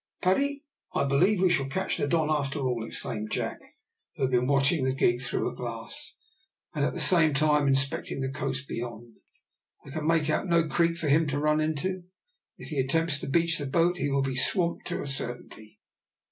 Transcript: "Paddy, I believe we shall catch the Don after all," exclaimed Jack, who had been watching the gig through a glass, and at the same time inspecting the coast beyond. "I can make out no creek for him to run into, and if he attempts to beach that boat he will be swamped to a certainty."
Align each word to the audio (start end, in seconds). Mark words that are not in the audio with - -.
"Paddy, 0.23 0.63
I 0.95 1.03
believe 1.03 1.43
we 1.43 1.51
shall 1.51 1.67
catch 1.67 1.97
the 1.97 2.07
Don 2.07 2.27
after 2.27 2.57
all," 2.57 2.83
exclaimed 2.83 3.29
Jack, 3.31 3.59
who 4.15 4.23
had 4.23 4.31
been 4.31 4.47
watching 4.47 4.83
the 4.83 4.93
gig 4.93 5.21
through 5.21 5.47
a 5.47 5.53
glass, 5.53 6.15
and 6.73 6.83
at 6.83 6.95
the 6.95 6.99
same 6.99 7.35
time 7.35 7.67
inspecting 7.67 8.19
the 8.19 8.31
coast 8.31 8.67
beyond. 8.67 9.17
"I 9.85 9.91
can 9.91 10.07
make 10.07 10.27
out 10.27 10.47
no 10.47 10.67
creek 10.67 10.97
for 10.97 11.07
him 11.07 11.27
to 11.27 11.37
run 11.37 11.61
into, 11.61 11.89
and 11.89 12.03
if 12.57 12.69
he 12.69 12.79
attempts 12.79 13.19
to 13.19 13.29
beach 13.29 13.59
that 13.59 13.71
boat 13.71 13.97
he 13.97 14.09
will 14.09 14.23
be 14.23 14.35
swamped 14.35 14.87
to 14.87 15.03
a 15.03 15.05
certainty." 15.05 15.77